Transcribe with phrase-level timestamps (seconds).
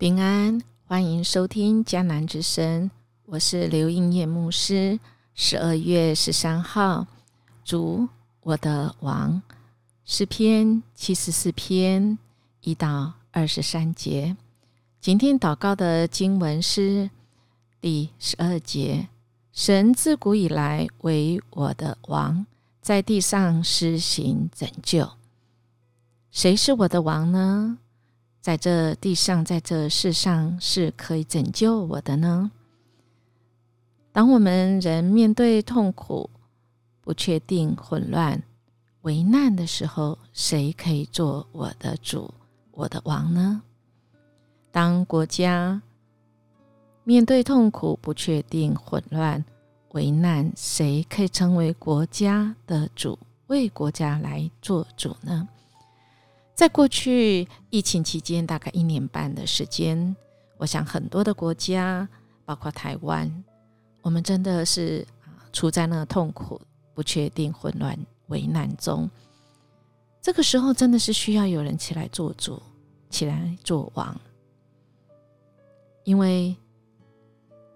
[0.00, 2.90] 平安，欢迎收听江南之声，
[3.26, 4.98] 我是刘英叶牧师。
[5.34, 7.06] 十二月十三号，
[7.66, 8.08] 主
[8.40, 9.42] 我的王
[10.06, 12.16] 诗篇七十四篇
[12.62, 14.34] 一到二十三节。
[15.02, 17.10] 今天祷告的经文是
[17.78, 19.06] 第十二节：
[19.52, 22.46] 神自古以来为我的王，
[22.80, 25.10] 在地上施行拯救。
[26.30, 27.76] 谁是我的王呢？
[28.40, 32.50] 在这地上，在这世上，是可以拯救我的呢？
[34.12, 36.30] 当我们人面对痛苦、
[37.02, 38.42] 不确定、混乱、
[39.02, 42.32] 危难的时候，谁可以做我的主、
[42.72, 43.62] 我的王呢？
[44.72, 45.82] 当国家
[47.04, 49.44] 面对痛苦、不确定、混乱、
[49.92, 55.46] 危难，谁可以成为国家的主，为国家来做主呢？
[56.60, 60.14] 在过去疫情期间，大概一年半的时间，
[60.58, 62.06] 我想很多的国家，
[62.44, 63.44] 包括台湾，
[64.02, 65.06] 我们真的是，
[65.54, 66.60] 处在那个痛苦、
[66.92, 69.08] 不确定、混乱、危难中。
[70.20, 72.62] 这个时候，真的是需要有人起来做主，
[73.08, 74.14] 起来做王，
[76.04, 76.54] 因为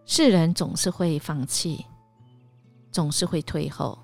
[0.05, 1.86] 世人总是会放弃，
[2.92, 3.98] 总是会退后，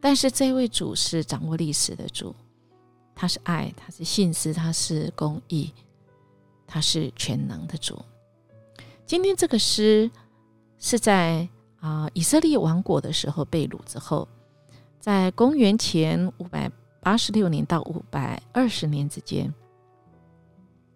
[0.00, 2.34] 但是这位主是掌握历史的主。
[3.14, 5.72] 他是爱，他是信实，他是公义，
[6.66, 8.04] 他是全能的主。
[9.06, 10.10] 今天这个诗
[10.78, 11.48] 是在
[11.78, 14.26] 啊以色列王国的时候被掳之后，
[14.98, 19.52] 在公元前五百八十六年到五百二十年之间，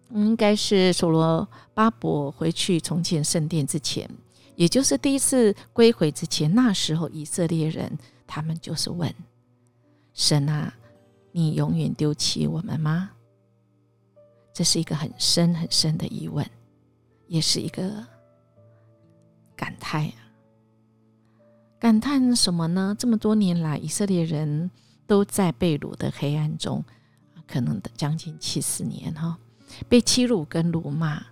[0.09, 4.09] 应该是所罗巴伯回去重建圣殿之前，
[4.55, 6.53] 也就是第一次归回之前。
[6.53, 9.13] 那时候以色列人他们就是问
[10.13, 10.73] 神啊。
[11.31, 13.11] 你永远丢弃我们吗？
[14.51, 16.45] 这是一个很深很深的疑问，
[17.27, 18.05] 也是一个
[19.55, 20.15] 感叹啊！
[21.79, 22.95] 感叹什么呢？
[22.99, 24.69] 这么多年来，以色列人
[25.07, 26.83] 都在被掳的黑暗中，
[27.47, 29.37] 可能将近七十年哈，
[29.87, 31.23] 被欺辱跟辱骂，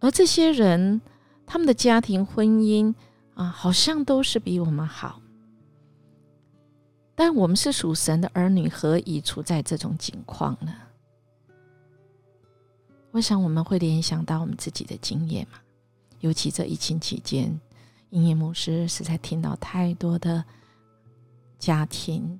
[0.00, 1.00] 而这些人
[1.46, 2.92] 他们的家庭婚姻
[3.34, 5.22] 啊，好像都是比我们好。
[7.16, 10.72] 但我们是属神的儿女，何以处在这种境况呢？
[13.10, 15.58] 我想我们会联想到我们自己的经验嘛，
[16.20, 17.58] 尤其这疫情期间，
[18.10, 20.44] 音乐牧师实在听到太多的
[21.58, 22.38] 家庭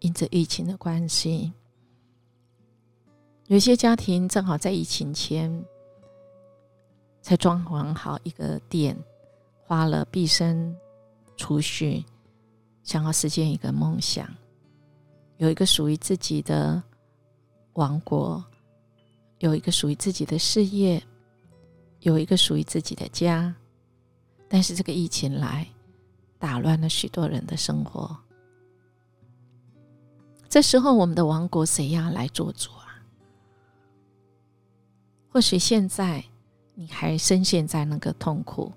[0.00, 1.50] 因着疫情的关系，
[3.46, 5.64] 有些家庭正好在疫情前
[7.22, 8.94] 才装潢好一个店，
[9.62, 10.76] 花了毕生
[11.38, 12.04] 储蓄。
[12.88, 14.26] 想要实现一个梦想，
[15.36, 16.82] 有一个属于自己的
[17.74, 18.42] 王国，
[19.40, 21.02] 有一个属于自己的事业，
[22.00, 23.54] 有一个属于自己的家。
[24.48, 25.68] 但是这个疫情来，
[26.38, 28.16] 打乱了许多人的生活。
[30.48, 33.04] 这时候，我们的王国谁要来做主啊？
[35.28, 36.24] 或许现在
[36.72, 38.72] 你还深陷在那个痛苦，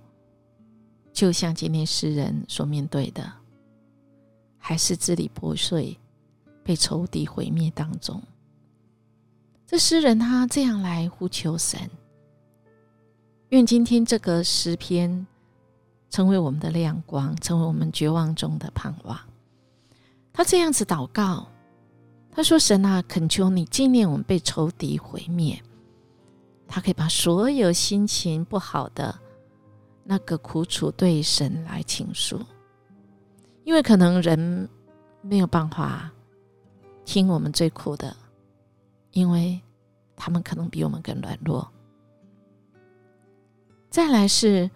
[1.13, 3.39] 就像今天诗人所面对的。
[4.61, 5.99] 还是支离破碎，
[6.63, 8.22] 被仇敌毁灭当中。
[9.66, 11.89] 这诗人他这样来呼求神，
[13.49, 15.25] 愿今天这个诗篇
[16.09, 19.19] 成为我们的亮光，成为我们绝望中的盼望。
[20.31, 21.47] 他这样子祷告，
[22.31, 25.61] 他说：“神啊，恳求你纪念我们被仇敌毁灭。”
[26.67, 29.13] 他可以把所有心情不好的
[30.05, 32.39] 那个苦楚对神来倾诉。
[33.63, 34.67] 因为可能人
[35.22, 36.11] 没有办法
[37.05, 38.16] 听我们最苦的，
[39.11, 39.61] 因为
[40.16, 41.72] 他们可能比我们更软弱。
[43.90, 44.69] 再来是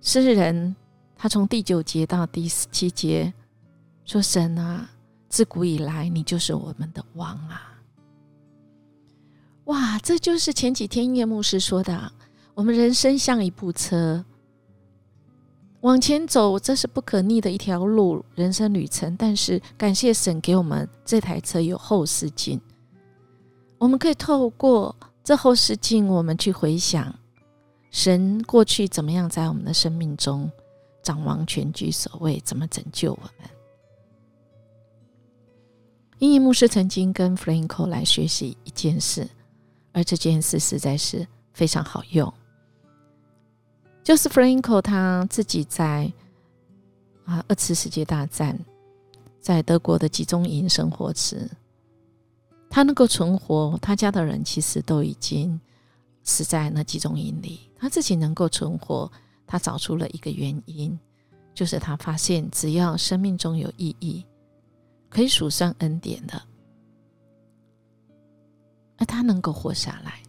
[0.00, 0.74] 诗人，
[1.16, 3.32] 他从第九节到第十七节
[4.04, 4.90] 说：“神啊，
[5.28, 7.78] 自古以来你就是我们的王啊！”
[9.66, 12.12] 哇，这就是前几天叶牧师说的，
[12.54, 14.24] 我们人生像一部车。
[15.82, 19.16] 往前走，这是不可逆的一条路，人生旅程。
[19.16, 22.60] 但是感谢神给我们这台车有后视镜，
[23.78, 27.14] 我们可以透过这后视镜，我们去回想
[27.90, 30.50] 神过去怎么样在我们的生命中
[31.00, 33.50] 掌王全居所位，怎么拯救我们。
[36.18, 39.28] 英英牧师曾经跟 Franco 来学习一件事，
[39.92, 42.34] 而这件事实在是非常好用。
[44.08, 46.10] 就是 Franco 他自己在
[47.26, 48.58] 啊二次世界大战
[49.38, 51.46] 在德国的集中营生活时，
[52.70, 55.60] 他能够存活，他家的人其实都已经
[56.22, 59.12] 死在那集中营里，他自己能够存活，
[59.46, 60.98] 他找出了一个原因，
[61.52, 64.24] 就是他发现只要生命中有意义，
[65.10, 66.42] 可以数上恩典的，
[68.96, 70.22] 而他能够活下来。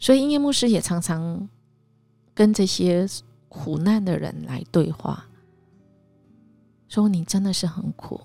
[0.00, 1.48] 所以，音乐牧师也常常
[2.38, 3.04] 跟这些
[3.48, 5.26] 苦难的人来对话，
[6.86, 8.20] 说：“你真的是很苦，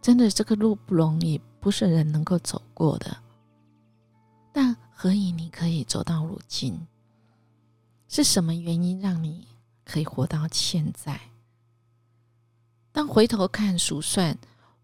[0.00, 3.14] 真的这个路不容易，不是人能够走过的。”
[4.50, 6.80] 但何以你可以走到如今？
[8.08, 9.46] 是什么原因让你
[9.84, 11.20] 可以活到现在？
[12.92, 14.38] 当回头看数算，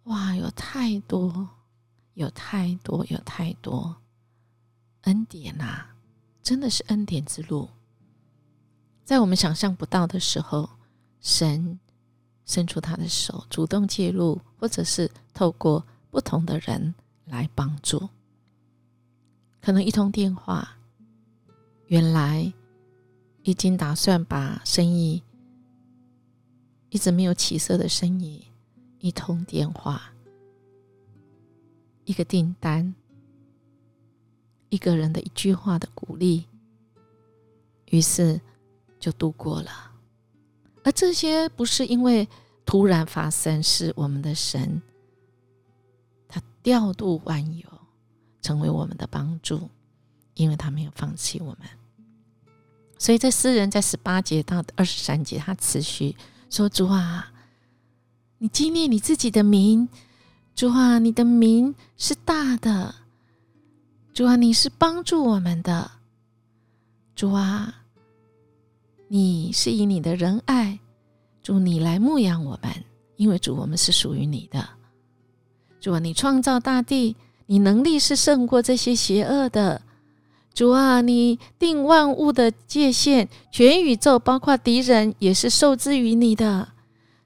[0.05, 1.49] 哇，有太多，
[2.13, 3.97] 有太多，有太多
[5.05, 5.96] 恩典呐！
[6.47, 7.69] 真的是恩典之路，
[9.03, 10.71] 在我们想象不到的时候，
[11.19, 11.77] 神
[12.45, 16.95] 伸出他的手，主动介入，或者是透过不同的人
[17.25, 18.09] 来帮助。
[19.61, 20.79] 可能一通电话，
[21.89, 22.53] 原来
[23.43, 25.21] 已经打算把生意
[26.91, 28.47] 一直没有起色的生意，
[29.01, 30.13] 一通电话，
[32.05, 32.95] 一个订单，
[34.69, 36.47] 一个人的一句话的鼓励，
[37.91, 38.41] 于是
[38.99, 39.71] 就度过了。
[40.85, 42.29] 而这些不是因为
[42.65, 44.81] 突然发生，是我们的神，
[46.29, 47.67] 他调度万有。
[48.43, 49.69] 成为我们的帮助，
[50.35, 51.69] 因为他没有放弃我们。
[52.97, 56.15] 所以，在诗人在十八节到二十三节，他持续
[56.49, 57.33] 说：“主啊，
[58.39, 59.89] 你纪念你自己的名，
[60.55, 62.95] 主啊，你的名是大的，
[64.17, 65.91] 主啊，你是帮助我们的，
[67.15, 67.83] 主啊，
[69.09, 70.79] 你是以你的仁爱，
[71.43, 72.73] 主你来牧养我们，
[73.17, 74.67] 因为主我们是属于你的，
[75.79, 77.15] 主啊，你创造大地。”
[77.49, 79.83] 你能力是胜过这些邪恶的，
[80.53, 81.01] 主啊！
[81.01, 86.71] 你定万物的界限，全宇宙包括敌人也是受制于你的，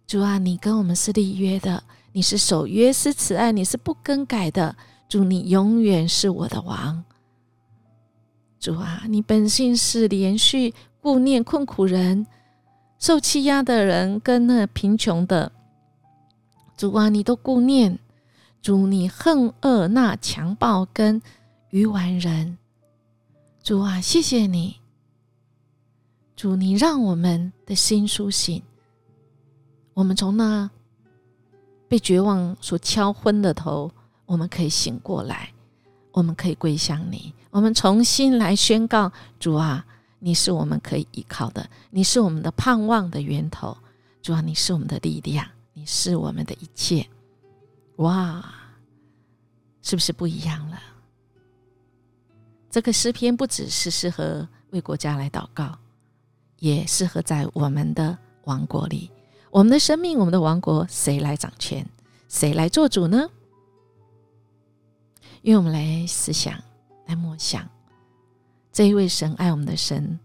[0.07, 0.37] 主啊！
[0.37, 4.77] 你跟我们是立约的，你是守约是慈爱，你是不更改的，
[5.11, 7.03] 主你永远是我的王，
[8.61, 9.03] 主啊！
[9.09, 12.29] 你本性是连续顾念困苦人、
[12.97, 15.51] 受欺压的人跟那贫穷的，
[16.77, 17.09] 主啊！
[17.09, 17.99] 你都顾念。
[18.63, 21.21] 主，你恨恶那强暴跟
[21.71, 22.57] 愚顽人。
[23.65, 24.77] 主啊，谢谢你。
[26.37, 28.63] 主，你让我们的心苏醒，
[29.95, 30.71] 我们从那
[31.89, 33.91] 被绝望所敲昏的头，
[34.31, 35.53] 我们可以醒过来，
[36.13, 39.11] 我们可以归向你，我们重新来宣告：
[39.41, 39.85] 主啊，
[40.21, 43.77] 你是我们可以依靠的，你是我们的盼望的源头。
[44.23, 47.05] 主啊，你是我们的力量，你是我们的一切。
[47.97, 48.55] 哇，
[49.83, 50.79] 是不是不一样了？
[52.71, 55.77] 这个诗篇不只是适合为国家来祷告，
[56.61, 59.11] 也适合在我们的王国里。
[59.51, 61.85] 我们的生命，我们的王国，谁来掌权？
[62.29, 63.29] 谁来做主呢？
[65.43, 66.59] 因为我们来思想，
[67.07, 67.69] 来默想，
[68.73, 70.19] 这一位神爱我们的神，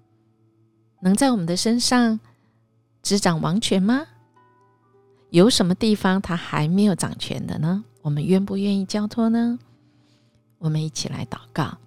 [1.00, 2.20] 能在我们的身上
[3.02, 4.06] 执掌王权吗？
[5.30, 7.84] 有什么地方他还没有掌权的呢？
[8.02, 9.58] 我们愿不愿意交托呢？
[10.58, 11.78] 我们一起来祷告。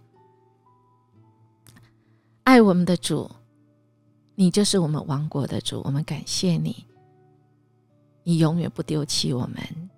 [2.44, 3.30] 爱我们的主，
[4.34, 6.86] 你就是我们王国的主，我们感谢你，
[8.24, 9.90] 你永远不丢弃我们。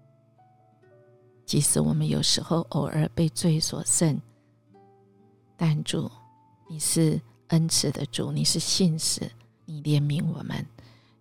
[1.51, 4.21] 即使我们有时候偶尔被罪所胜，
[5.57, 6.09] 但主，
[6.69, 9.29] 你是恩慈的主，你是信使，
[9.65, 10.65] 你怜悯我们。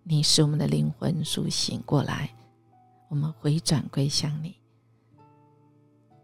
[0.04, 2.30] 你使我们的灵魂苏醒过来，
[3.08, 4.54] 我们回转归向你。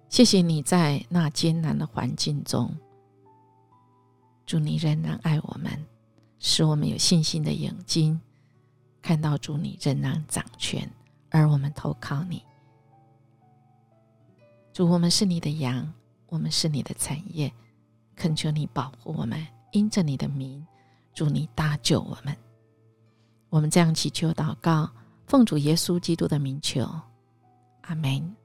[0.08, 2.72] 谢谢你在那艰难的环境中，
[4.46, 5.84] 祝你仍然爱我们，
[6.38, 8.20] 使我们有信心的眼睛
[9.02, 10.88] 看到主你仍然掌权，
[11.28, 12.45] 而我们投靠你。
[14.76, 15.90] 主，我们是你的羊，
[16.26, 17.50] 我们是你的产业，
[18.14, 20.66] 恳求你保护我们，因着你的名，
[21.14, 22.36] 祝你搭救我们。
[23.48, 24.90] 我们这样祈求祷告，
[25.26, 26.86] 奉主耶稣基督的名求，
[27.84, 28.36] 阿门。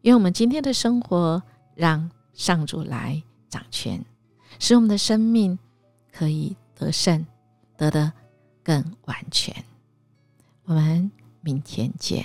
[0.00, 1.42] 愿我们今天的生活
[1.74, 4.02] 让上主来掌权，
[4.58, 5.58] 使我们的生命
[6.10, 7.26] 可以得胜，
[7.76, 8.10] 得的
[8.64, 9.54] 更完全。
[10.64, 11.10] 我们
[11.42, 12.24] 明天见。